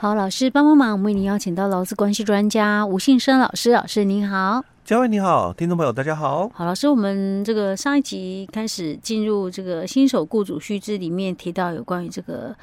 [0.00, 6.48] 好，老师帮帮忙，我们为您邀请到劳资关系专家吴信生老师，老师您好，嘉惠你好，听众朋友大家好。
[6.54, 12.54] 好，老师，我们这个上一集开始进入这个新手雇主须知里面提到有关于这个。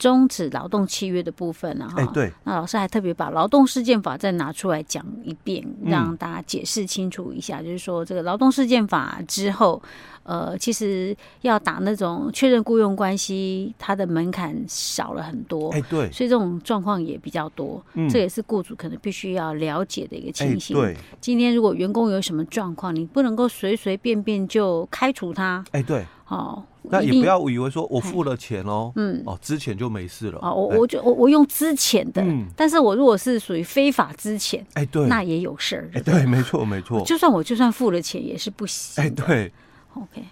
[0.00, 1.86] 终止劳动契约的部分呢？
[1.94, 7.60] 哈，对，那老师还特别把劳动事件法再拿出来讲一遍，让大家解释清楚一下。
[7.60, 9.80] 嗯、就是说，这个劳动事件法之后，
[10.22, 15.68] 呃，其实要打那种确认雇佣关系，它的门槛少了很多。
[15.72, 17.84] 哎，对，所以这种状况也比较多。
[17.92, 20.74] 嗯，这也是雇主可能必须要了解的一个情形。
[20.74, 25.62] 对，今天如果员工有什么状况，你不能够随随便便就开除他。
[25.72, 26.64] 哎，对，哦。
[26.90, 30.38] 那也不要以为说我付了钱哦，嗯，哦，之前就没事了。
[30.42, 32.24] 哦，我我就我我用之前的，
[32.56, 35.90] 但是我如果是属于非法之前，哎，对，那也有事儿。
[35.94, 37.02] 哎，对，没错没错。
[37.04, 39.04] 就算我就算付了钱也是不行。
[39.04, 39.52] 哎，对。
[39.94, 40.22] OK，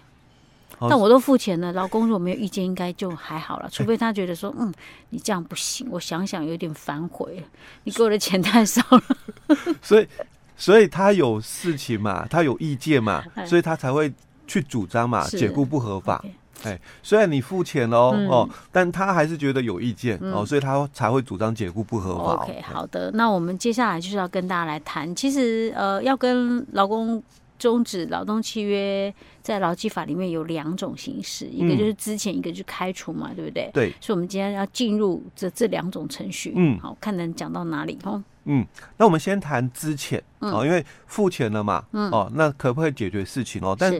[0.89, 3.67] 但我都付钱了，老公如果没有意见，应该就还好了。
[3.69, 4.73] 除非他觉得说，嗯，
[5.09, 7.43] 你这样不行，我想想有点反悔，
[7.83, 9.03] 你给我的钱太少了。
[9.83, 10.07] 所以，
[10.55, 14.13] 所以他有事情嘛，他有意见嘛，所以他才会
[14.47, 16.23] 去主张嘛，解雇不合法。
[16.63, 22.43] 哎，虽然你付钱哦，嗯、哦，但他还是觉得有意见、嗯、哦，所以他才会主张解雇不合法。
[22.43, 27.21] OK，好的，那我们接下来就是要跟大家来谈，其实呃，要跟劳工
[27.57, 33.69] 终止劳动契约，在劳基法里面有两种形式，一个就是之前，嗯、一个就是开除嘛，对不对？
[33.73, 38.23] 对，所以我们今天要进入这这两种程序，嗯，好，看能讲到哪里哦。
[38.45, 38.65] 嗯，
[38.97, 43.75] 那我们先谈资遣哦，因为付钱了嘛，嗯，哦，那可不可以解决事情哦？
[43.77, 43.93] 但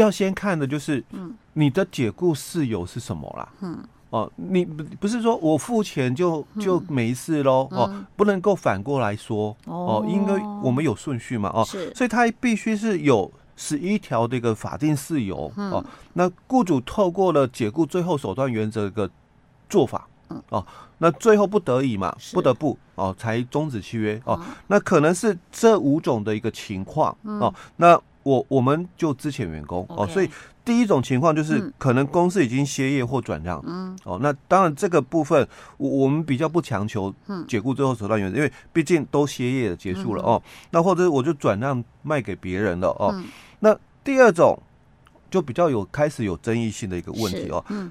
[0.00, 1.04] 要先看的就是，
[1.52, 3.48] 你的解雇事由是什么啦？
[3.60, 3.78] 嗯，
[4.10, 7.68] 哦，你不是说我付钱就就没事喽？
[7.70, 15.84] 哦，不能够反过来说哦，因为我们有顺序嘛，哦，所以他必须是有十一条的一个法定事由哦。
[16.14, 19.08] 那雇主透过了解雇最后手段原则一个
[19.68, 20.08] 做法，
[20.48, 20.64] 哦，
[20.98, 24.40] 那最后不得已嘛，不得不哦才终止契约哦。
[24.68, 28.00] 那可能是这五种的一个情况哦，那。
[28.22, 30.30] 我我们就之前员工.哦，所以
[30.62, 35.46] 第一种情况就是可能公司已经歇业或转让，嗯，哦，那当然这个部分
[35.78, 37.12] 我我们比较不强求
[37.48, 43.14] 解雇最后手段原则，因为毕竟都歇业了结束了哦，那或者我就转让卖给别人了哦，
[43.60, 44.56] 那第二种
[45.30, 47.90] 就比较有开始有争议性的一个问题哦，嗯，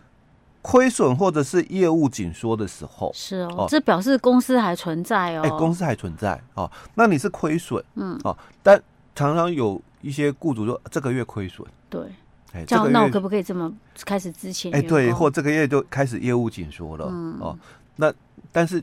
[0.62, 8.80] 亏损或者是业务紧缩的时候是哦，这表示公司还存在哦，哎，公司还存在哦，那你是亏损，嗯，哦，但
[9.16, 9.82] 常常有。
[10.02, 12.02] 一些雇主说这个月亏损，对，
[12.54, 13.72] 哎，这那我可不可以这么
[14.06, 14.74] 开始之前？
[14.74, 17.60] 哎，对，或这个月就开始业务紧缩了，嗯、哦，
[17.98, 18.14] 那
[18.52, 18.82] 但是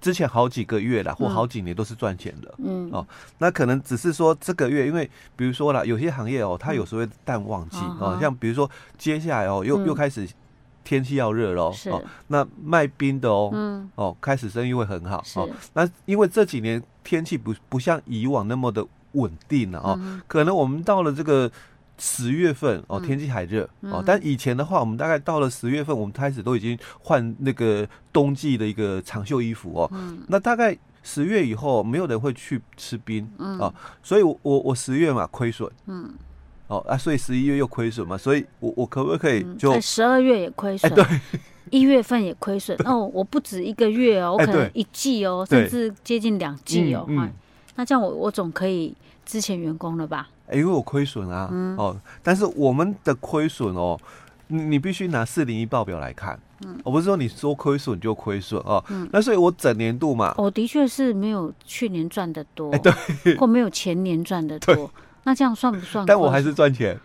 [0.00, 10.26] 之前好几个月啦，或好几年都是赚钱的，嗯，哦，那可能只是说这个月，因为比如说啦，有些行业哦，它有时候会淡旺季、嗯、哦，像比如说接下来哦，又、嗯、又开始
[10.84, 11.90] 天气要热喽，是。
[11.90, 18.86] 哦，那卖冰的哦，嗯，哦，开始生意会很好，哦，那因为这几年天气不不像以往那么的。
[19.12, 21.50] 稳定了哦，可能我们到了这个
[21.98, 29.90] 十月份哦，天气还热哦，但以前的话，我们大概到了十月份，我们开始都已经换那个冬季的一个长袖衣服哦。
[30.28, 36.08] 那大概十月以后，没有人会去吃冰啊，所以我我我十月嘛亏损，嗯，
[36.68, 40.92] 哦啊，所以十一月又亏损嘛，所以我我可不可以就十二月也亏损？
[40.94, 41.04] 对，
[41.70, 42.78] 一月份也亏损。
[42.84, 47.04] 哦，我不止一个月哦，我可能一季哦，甚至接近两季哦。
[47.78, 48.92] 那这样我我总可以
[49.24, 50.28] 之前员工了吧？
[50.52, 53.96] 因为我亏损啊，嗯、哦，但是我们的亏损哦，
[54.48, 56.36] 你你必须拿四零一报表来看，
[56.66, 64.88] 嗯，我不是说你说亏损就亏损哦，嗯，那所以我整年度嘛，我的确是没有去年赚的多，对，或没有前年赚的 多，对
[65.22, 66.04] 那这样算不算？
[66.04, 66.98] 但我还是赚钱，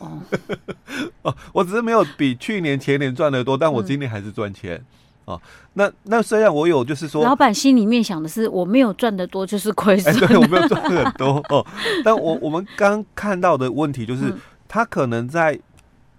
[0.00, 0.18] 哦，
[1.22, 4.74] 哦，我只是没有比去年前年赚的多，但我今年还是赚钱。
[4.74, 4.86] 嗯
[5.30, 5.40] 哦，
[5.74, 10.12] 那那虽然我有，就是说，老板心里面想的是我没有赚得多，就是亏损。
[10.18, 11.64] 对，我没有赚很多哦。
[12.04, 14.34] 但我我们刚看到的问题就是，
[14.66, 15.56] 他可能在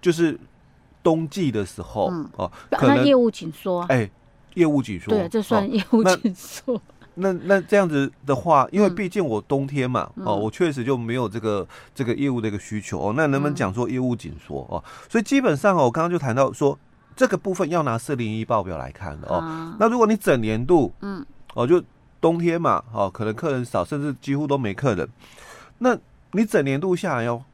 [0.00, 0.38] 就是
[1.02, 3.82] 冬季的时候哦，可能业务紧缩。
[3.90, 4.10] 哎，
[4.54, 6.80] 业务紧缩，对，这算业务紧缩。
[7.16, 13.12] 那那这样子的话，因为毕竟我冬天嘛，哦，我确实就没有这个这个业务的一个需求哦。
[13.14, 14.82] 那能不能讲说业务紧缩哦？
[15.10, 16.78] 所以基本上哦，我刚刚就谈到说。
[17.16, 19.36] 这个部分要拿四零一报表来看的哦。
[19.36, 21.24] 啊、那如果你整年度，嗯，
[21.54, 21.82] 哦，就
[22.20, 25.08] 冬天嘛，哦，可能客人少，甚至几乎都没客人，
[25.78, 25.96] 那
[26.32, 27.44] 你整年度下来哦，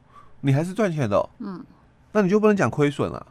[0.41, 1.63] 你还是赚钱的，哦，嗯，
[2.11, 3.27] 那你就不能讲亏损了。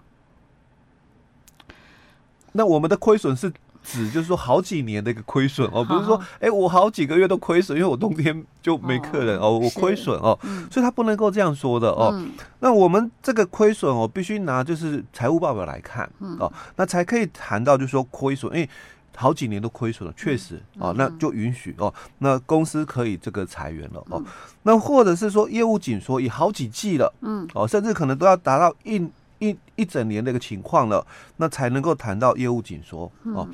[2.52, 3.52] 那我们的亏损是。
[3.90, 10.38] 指就是说好几年的一个亏损哦，不是说哎、欸、我好几个月都亏损，因为我冬天就没客人哦，我亏损哦，
[10.70, 12.22] 所以他不能够这样说的哦。
[12.60, 16.08] 那我们这个亏损哦，必须拿就是财务报表来看
[16.38, 18.68] 哦，那才可以谈到就是说亏损，因为
[19.16, 24.22] 好几年都亏损了，确实哦，那就允许哦，那公司可以这个裁员了哦。
[24.62, 29.04] 那或者是说业务紧缩，也好几季了，嗯，哦，甚至可能都要达到一
[29.38, 31.06] 一一整年的一个情况了，
[31.36, 33.48] 那才能够谈到业务紧缩哦。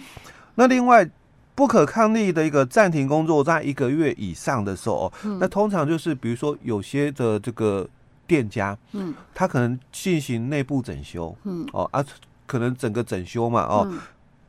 [0.55, 1.09] 那另外
[1.55, 7.87] 不可抗力的一个暂停工作在一个月以上的时候，哦，那通常就是比如说有些的这个
[8.27, 12.05] 店家，嗯，他可能进行内部整修，嗯，哦啊，
[12.47, 13.93] 可能整个整修嘛，哦。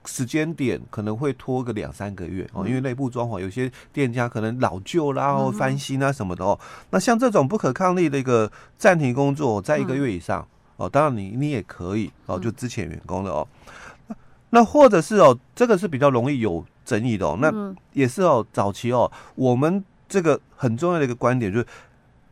[0.08, 6.60] 时间点可能会拖个两三个月哦，因为内部装潢有些店家可能老旧啦，或翻新啊什么的哦。
[6.92, 10.48] 那像这种不可抗力的一个暂停工作，在一个月以上
[10.78, 13.48] 哦，当然你你也可以哦，就之前员工的哦。
[14.50, 17.38] 那或者是哦，这个是比较容易有争议的哦。
[17.42, 21.68] 那也是哦，早期哦，我们这个很重要的一个观点就是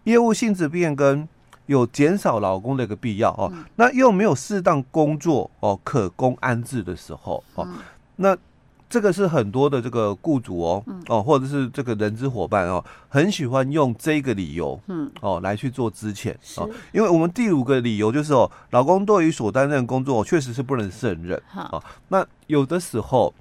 [0.04, 1.28] 业务性质变更。
[1.68, 7.66] 有减少劳工的一个必要哦，那又没有适当工作哦可供安置的时候哦，
[8.18, 8.38] 那
[8.94, 15.10] 这个是很多的这个雇主哦哦或者是这个人资伙伴哦，很喜欢用这个理由嗯。
[15.20, 21.42] 哦来去做资遣哦，因为我们第五个理由就是哦，老公对于所担任工作确实是不能胜任
[21.72, 23.34] 哦，那有的时候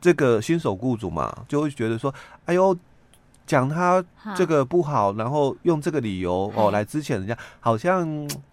[0.00, 2.14] 这个新手雇主嘛就会觉得说，
[2.44, 2.76] 哎呦。
[3.46, 4.02] 讲他
[4.34, 8.08] 这个不好，然后用这个理由哦来资遣人家，好像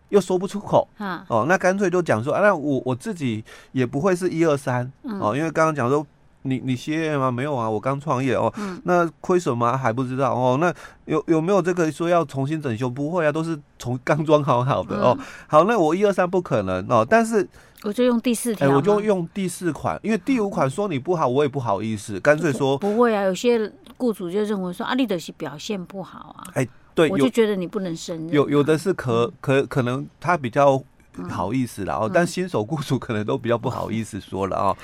[0.09, 0.85] 又说不出口
[1.29, 3.41] 哦，那干脆就讲说啊，那我我自己
[3.71, 6.05] 也不会是一二三哦，因为刚刚讲说
[6.43, 7.31] 你你歇业吗？
[7.31, 8.53] 没有啊，我刚创业哦，
[8.83, 9.77] 那亏损吗？
[9.77, 10.73] 还不知道哦，那
[11.05, 12.89] 有有没有这个说要重新整修？
[12.89, 15.17] 不会啊，都是从刚装好好的哦。
[15.47, 17.47] 好，那我一二三不可能哦，但是
[17.83, 23.71] 我就用第四条，我就用第四款，因为第五款说你不好，我也不好意思，干脆说不会啊，有些。
[23.97, 28.31] 雇主就认为说，阿里德是表现不好啊，哎，对，我就觉得你不能胜任。
[28.31, 30.81] 有有的是可可可能他比较
[31.29, 34.77] 好意思了哦，但新手雇主可能都比较不好意思说了啊。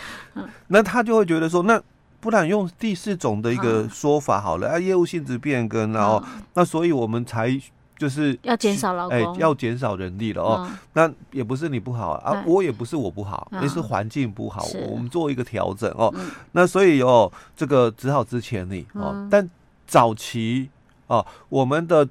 [0.68, 1.82] 那他就会觉得说，那
[2.20, 6.22] 不然用第四种的一个说法好了啊，业务性质变更，然后
[6.54, 7.60] 那所以我们才
[7.98, 10.70] 就是要减少劳工，哎，要减少人力了哦。
[10.94, 16.14] 那也不是你不好啊，我也不是我不好，也是环境不好，我们做一个调整哦。
[16.52, 19.28] 那所以哦，这个只好之前你哦。
[19.32, 19.50] 但
[19.88, 20.70] 早期
[21.08, 22.08] 哦，我们的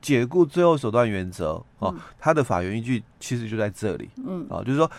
[0.00, 4.08] 解雇最后手段原则哦，他的法源依据其实就在这里。
[4.26, 4.90] 嗯，啊，就是说，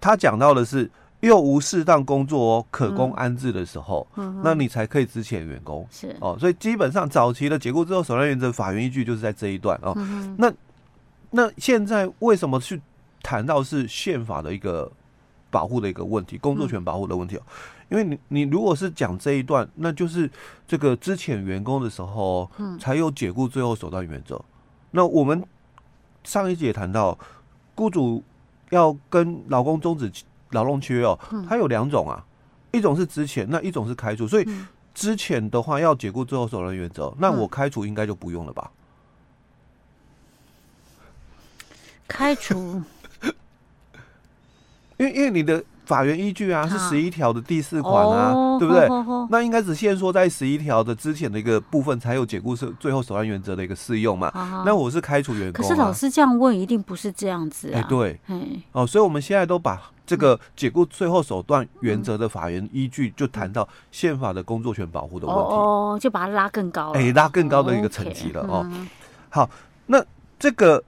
[0.00, 0.90] 他讲到的是。
[1.20, 5.86] 又无适当工作哦，可供安置的时候，嗯、那你才可以支遣员工。
[5.90, 9.94] 是哦，所以基本上早期的解雇之后手段原则法源依据就是在这一段哦。
[9.96, 10.52] 嗯、那
[11.30, 12.78] 那现在为什么去
[13.22, 14.92] 谈到是宪法的一个
[15.54, 17.42] 保护的一个问题，工作权保护的问题哦？
[17.46, 17.52] 嗯、
[17.90, 20.28] 因为你你如果是讲这一段，那就是
[20.66, 24.34] 这个之前员工的时候，才有解雇最后手段原则。
[24.34, 24.44] 嗯、
[24.90, 25.44] 那我们
[26.24, 27.16] 上一节谈到，
[27.76, 28.24] 雇主
[28.70, 30.10] 要跟劳工终止。
[30.50, 31.18] 劳动契约哦，
[31.48, 32.24] 它有两种啊，
[32.70, 34.28] 一种是之前，那一种是开除。
[34.28, 34.46] 所以
[34.94, 38.70] 之前的话要解雇最后手段原则，那我开除应该就不用了吧？
[42.06, 42.80] 开除，
[44.96, 45.62] 因为因为你的。
[45.86, 48.86] 法源依据啊，是十一条的第四款啊，哦、对不对？
[48.86, 54.28] 哦哦哦、那应该只限说在十一条的之前的一个部分才有解雇是最后手段原则的一个适用嘛。
[54.34, 57.80] 哦、那我是开除员工、啊，可是老师这样问一定不是这样子啊。
[57.80, 58.34] 哎，对，嘿
[58.72, 68.66] 哦，所以我们现在都把这个解雇最后手段原则的法源依据就谈到宪法的工作权保护的问题哦，就把它拉更高了，哎，拉更高的一个层级了哦。
[68.72, 68.88] 嗯、
[69.28, 69.50] 好，
[69.84, 70.02] 那
[70.38, 70.82] 这个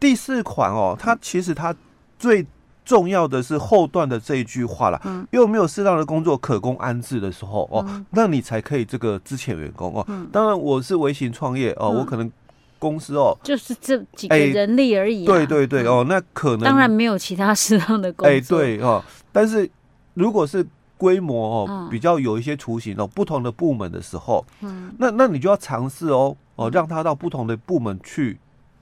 [0.00, 1.76] 第四款哦，它其实它
[2.18, 2.46] 最。
[2.88, 10.06] 重要的是后段的这一句话了，嗯，又没有适当的工作可供安置的时候哦，那你才可以这个资遣员工哦。
[10.32, 12.32] 当然我是微型创业哦，我可能
[12.78, 15.26] 公司哦，就是这几个人力而已。
[15.26, 18.26] 对对对哦，那可能当然没有其他适当的工作。
[18.26, 19.70] 哎，对哦，但是
[20.14, 20.66] 如果是
[20.96, 28.38] 规模哦比较有一些雏形哦，不同的部门的时候，嗯，那那你就要尝试哦哦，让他到不同的部门去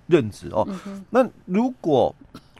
[0.06, 0.64] 任职哦。
[1.10, 2.14] 那如果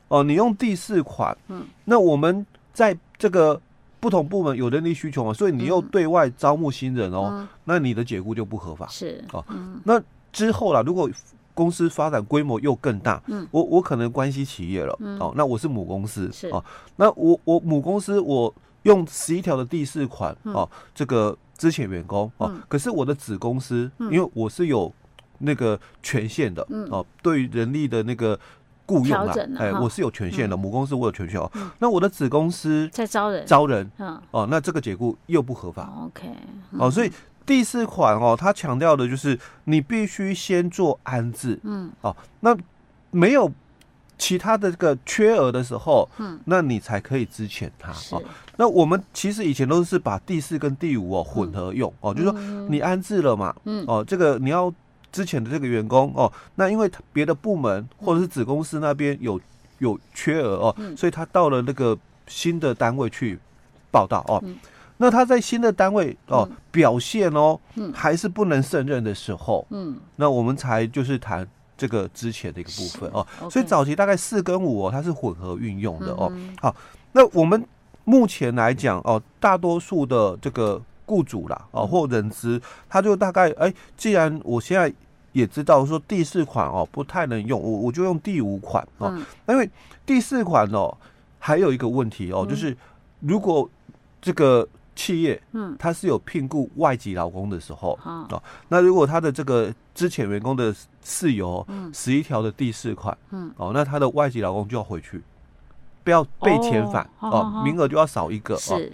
[0.08, 3.60] 哦，你用第四款，嗯，那我们在这个
[3.98, 8.86] 不同部门有人力需求嘛，所以你又对外招募新人哦，嗯、那你的解雇就不合法。
[8.86, 9.24] 是。
[9.32, 11.10] 哦，嗯、那之后啦，如果
[11.54, 16.48] 公司发展规模又更大，嗯，我我可能关系企业了，嗯、哦，那我是母公司，是。
[16.50, 24.92] 哦，那我我母公司我用十一条的第四款，嗯、哦，这个之前员工，哦，嗯、可是我的子公司，嗯、因为我是有
[25.38, 28.38] 那个权限的，嗯、哦，对于人力的那个。
[28.86, 31.50] 雇佣啊，哎，我是有权限的，母公司我有权限哦。
[31.78, 33.90] 那我的子公司在招人，招人，
[34.30, 35.92] 哦，那这个解雇又不合法。
[36.02, 36.28] OK，
[36.78, 37.10] 哦，所以
[37.44, 42.56] 第四款哦，它强调的就是你必须先做安置，嗯，哦，那
[43.10, 43.50] 没有
[44.18, 47.92] 其他的这个缺额的时候，嗯，那你才可以支遣他。
[48.16, 48.22] 哦。
[48.56, 52.32] 那我们其实以前都是把第四跟第五哦混合用哦，就是说
[52.68, 53.84] 你安置了嘛，嗯。
[53.86, 54.72] 哦，这个你要
[55.16, 59.40] 资遣的这个员工哦，那因为别的部门或者是子公司那边有
[59.78, 61.96] 有缺额哦，所以他到了那个
[62.26, 63.38] 新的单位去
[63.90, 64.42] 报道哦，
[64.98, 67.58] 那他在新的单位哦表现哦，
[67.94, 71.46] 还是不能胜任的时候，嗯，那我们才就是谈。
[71.78, 76.32] 这个之前的一个部分哦，所以早期大概四跟五哦，它是混合运用的哦。
[76.58, 76.74] 好，
[77.12, 77.62] 那我们
[78.04, 82.58] 目前来讲哦，大多数的这个雇主啦哦或人资，
[82.88, 84.90] 他就大概哎，既然我现在
[85.36, 89.14] 也知道说第四款哦不太能用，我我就用第五款哦，
[89.48, 89.68] 因为
[90.04, 90.96] 第四款哦
[91.38, 92.76] 还有一个问题哦，就是
[93.20, 93.68] 如果
[94.20, 94.66] 这个。
[94.98, 105.20] 企业，嗯，它是有聘雇外籍劳工的时候，哦，那如果他的这个之前员工的事由，嗯，十一条的第四款，嗯，哦，那他的外籍劳工就要回去，
[106.02, 108.90] 不要被遣返，哦，名额就要少一个，是。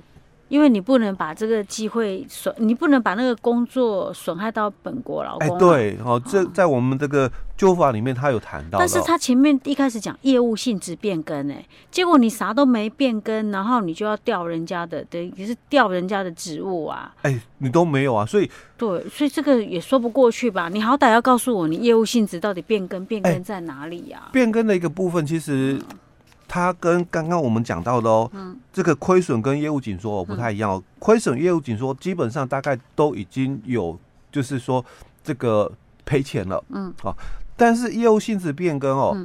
[0.52, 5.48] 因为你不能把这个机会损，你不能把那个工作损害到本国劳工。
[5.48, 8.78] 哎，对，哦，这在我们这个旧法里面，他有谈到。
[8.78, 17.14] 但是他前面一开始讲业务性质变更，哎，结果你啥都没变更，然后你就要调人家的，等于是调人家的职务啊。
[17.22, 20.68] 哎，你都没有啊，所以对，所以这个也说不过去吧？
[20.68, 24.28] 你好歹要告诉我，你业务性质到底变更变更在哪里呀？
[24.30, 25.80] 变更的一个部分，其实。
[26.52, 30.82] 它跟刚刚我们讲到的哦，嗯、这个亏损跟业务紧缩不太一样哦。
[30.98, 33.98] 亏损、嗯、业务紧缩基本上大概都已经有，
[34.30, 34.84] 就是说
[35.24, 35.72] 这个
[36.04, 37.16] 赔钱了，嗯，啊，
[37.56, 39.16] 但是业务性质变更哦，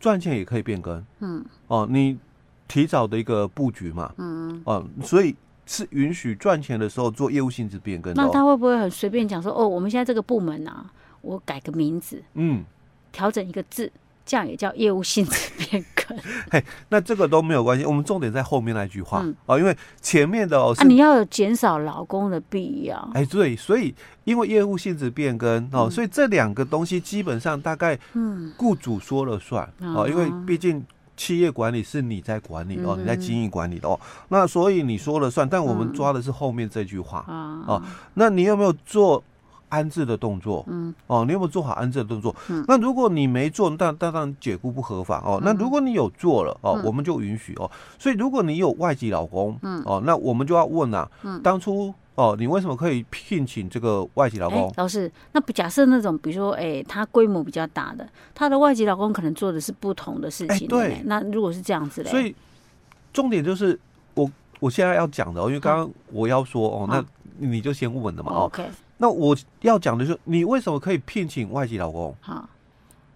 [0.00, 2.18] 赚、嗯、钱也可以变更，嗯，哦，你
[2.66, 5.36] 提早的一个布局嘛，嗯，哦，所以
[5.66, 8.24] 是允许赚钱的时候做业务性质变更的、哦。
[8.24, 12.64] 那他会不会很随便讲说，哦，我们现在这个部门啊，我改个名字，嗯，
[13.12, 13.92] 调整一个字。
[14.24, 16.16] 这样也叫业务性质变更？
[16.50, 17.84] 嘿，那这个都没有关系。
[17.84, 23.10] 我们重点在后面那句话、嗯、哦，因为前面的哦，啊，你要有减少劳工的必要。
[23.14, 30.84] 哎，对，所以因为业务性质变更哦，嗯、所以这两个东西基本上大概嗯，雇主说了算、嗯、哦，因为毕竟
[31.16, 33.98] 企业管理是你在管理哦，嗯、你在经营管理的哦，
[34.28, 35.48] 那所以你说了算。
[35.48, 37.82] 但我们抓的是后面这句话、嗯、哦，
[38.14, 39.22] 那你有没有做？
[39.72, 42.36] 安置的动作，嗯，哦，你有没有做好安置的动作？
[42.50, 45.40] 嗯，那如果你没做，那当然解雇不合法哦。
[45.42, 47.70] 那如果你有做了哦，我们就允许哦。
[47.98, 54.70] 所以如果你有外籍老公，嗯，哦，那我们就要问啊，嗯，当初哦，你为什么可以聘请这个外籍老公？
[54.76, 61.00] 老师，那假设那种比如说，哎，他规模比较大的，他的外籍老公可能做的是不同的事情，对。
[61.06, 62.34] 那如果是这样子的，所以
[63.10, 63.80] 重点就是
[64.12, 67.02] 我我现在要讲的哦，因为刚刚我要说哦，那
[67.38, 68.68] 你就先问的嘛，OK。
[69.02, 72.14] 那我要讲的是，你为什么可以聘请外籍老公？
[72.20, 72.48] 好，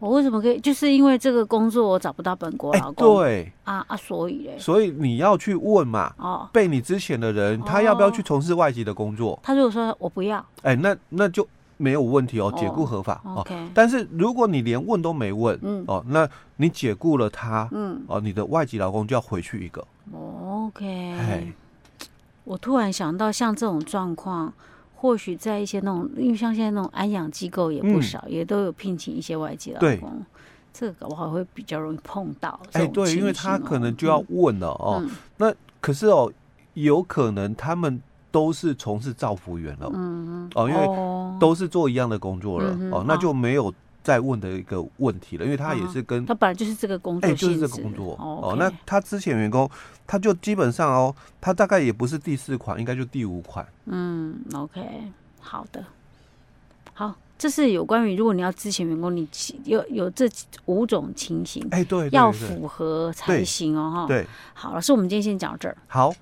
[0.00, 0.58] 我为什么可以？
[0.58, 3.18] 就是因为这个工作我找不到本国劳工。
[3.20, 6.12] 对啊啊，所以嘞，所以你要去问嘛。
[6.18, 9.38] 哦，被你之前的人，他要不要去从事外籍的工作？
[9.44, 13.22] 他如果说我不要，哎，那那就没有问题哦，解雇合法。
[13.36, 19.86] OK，但是如果你连问都没问，嗯，哦，那你解雇了他，嗯，哦，你的外籍劳工就要回去一个。
[20.12, 21.46] OK，哎，
[22.42, 24.52] 我突然想到，像这种状况。
[24.96, 30.20] 或许在一些那种，因为像现在那种安养机构也不少，嗯、也都有聘请一些外籍劳工。
[30.72, 32.58] 这个我还会比较容易碰到。
[32.72, 35.00] 哎、欸，对，因为他可能就要问了哦。
[35.02, 36.32] 嗯、那可是哦，
[36.74, 38.00] 有可能他们
[38.30, 39.90] 都是从事造福员了。
[39.94, 42.74] 嗯哦，因为都是做一样的工作了。
[42.78, 43.72] 嗯、哦，那就没有。
[44.06, 48.54] 在问的一个问题了，因为他也是跟他本来就是这个工作，哎，就是这个工作哦。
[48.56, 49.68] 那他之前员工，
[50.06, 53.66] 他就基本上哦，他大概也不是第四款，应该就第五款。
[53.86, 54.80] 嗯，OK，
[55.40, 55.84] 好的，
[56.94, 59.28] 好，这是有关于如果你要之前员工，你
[59.64, 60.30] 有有这
[60.66, 64.06] 五种情形，哎，对，要符合才行哦，哈。
[64.06, 65.76] 对，好，老师，我们今天先讲到这儿。
[65.88, 66.14] 好。